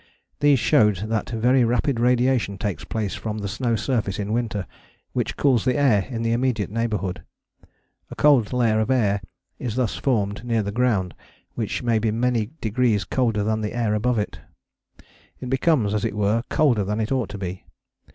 These 0.39 0.57
showed 0.57 0.95
that 0.97 1.29
very 1.29 1.63
rapid 1.63 1.99
radiation 1.99 2.57
takes 2.57 2.83
place 2.83 3.13
from 3.13 3.37
the 3.37 3.47
snow 3.47 3.75
surface 3.75 4.17
in 4.17 4.33
winter, 4.33 4.65
which 5.13 5.37
cools 5.37 5.63
the 5.63 5.77
air 5.77 6.07
in 6.09 6.23
the 6.23 6.31
immediate 6.31 6.71
neighbourhood: 6.71 7.21
a 8.09 8.15
cold 8.15 8.51
layer 8.51 8.79
of 8.79 8.89
air 8.89 9.21
is 9.59 9.75
thus 9.75 9.95
formed 9.97 10.43
near 10.43 10.63
the 10.63 10.71
ground, 10.71 11.13
which 11.53 11.83
may 11.83 11.99
be 11.99 12.09
many 12.09 12.49
degrees 12.61 13.03
colder 13.03 13.43
than 13.43 13.61
the 13.61 13.73
air 13.75 13.93
above 13.93 14.17
it. 14.17 14.39
It 15.39 15.51
becomes, 15.51 15.93
as 15.93 16.03
it 16.03 16.15
were, 16.15 16.43
colder 16.49 16.83
than 16.83 16.99
it 16.99 17.11
ought 17.11 17.29
to 17.29 17.37
be. 17.37 17.67